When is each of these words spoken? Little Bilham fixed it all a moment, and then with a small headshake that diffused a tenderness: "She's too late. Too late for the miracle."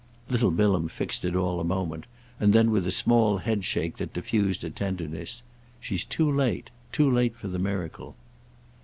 Little 0.31 0.49
Bilham 0.49 0.87
fixed 0.87 1.23
it 1.25 1.35
all 1.35 1.59
a 1.59 1.63
moment, 1.63 2.05
and 2.39 2.53
then 2.53 2.71
with 2.71 2.87
a 2.87 2.91
small 2.91 3.37
headshake 3.37 3.97
that 3.97 4.13
diffused 4.13 4.63
a 4.63 4.71
tenderness: 4.71 5.43
"She's 5.79 6.03
too 6.05 6.31
late. 6.31 6.71
Too 6.91 7.07
late 7.07 7.35
for 7.35 7.47
the 7.47 7.59
miracle." 7.59 8.15